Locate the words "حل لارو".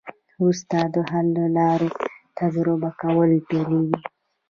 1.09-1.89